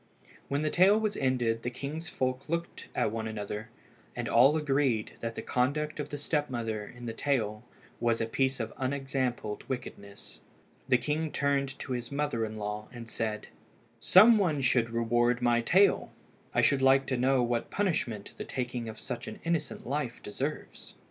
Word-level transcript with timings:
When 0.47 0.63
the 0.63 0.71
tale 0.71 0.99
was 0.99 1.15
ended 1.15 1.61
the 1.61 1.69
king's 1.69 2.09
folk 2.09 2.49
looked 2.49 2.87
at 2.95 3.11
one 3.11 3.27
another, 3.27 3.69
and 4.15 4.27
all 4.27 4.57
agreed 4.57 5.11
that 5.19 5.35
the 5.35 5.43
conduct 5.43 5.99
of 5.99 6.09
the 6.09 6.17
step 6.17 6.49
mother 6.49 6.87
in 6.87 7.05
the 7.05 7.13
tale 7.13 7.63
was 7.99 8.19
a 8.19 8.25
piece 8.25 8.59
of 8.59 8.73
unexampled 8.77 9.63
wickedness. 9.69 10.39
The 10.89 10.97
king 10.97 11.31
turned 11.31 11.77
to 11.77 11.91
his 11.91 12.11
mother 12.11 12.43
in 12.45 12.57
law, 12.57 12.87
and 12.91 13.11
said 13.11 13.49
"Some 13.99 14.39
one 14.39 14.61
should 14.61 14.89
reward 14.89 15.39
my 15.39 15.61
tale. 15.61 16.11
I 16.51 16.63
should 16.63 16.81
like 16.81 17.05
to 17.05 17.15
know 17.15 17.43
what 17.43 17.69
punishment 17.69 18.33
the 18.39 18.43
taking 18.43 18.89
of 18.89 18.99
such 18.99 19.27
an 19.27 19.39
innocent 19.43 19.85
life 19.85 20.23
deserves." 20.23 20.95